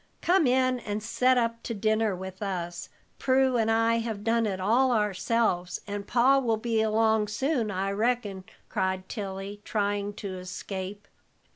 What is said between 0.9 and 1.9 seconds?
set up to